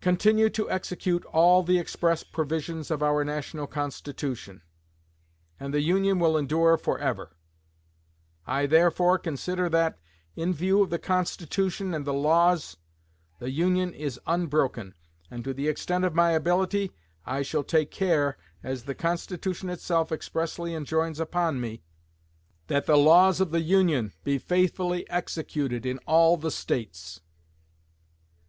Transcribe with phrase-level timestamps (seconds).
[0.00, 4.62] Continue to execute all the express provisions of our National Constitution,
[5.58, 7.32] and the Union will endure forever....
[8.46, 9.98] I therefore consider that,
[10.36, 12.76] in view of the Constitution and the laws,
[13.40, 14.94] the Union is unbroken,
[15.28, 16.92] and to the extent of my ability
[17.26, 21.82] I shall take care, as the Constitution itself expressly enjoins upon me,
[22.68, 27.22] that the laws of the Union be faithfully executed in all the States.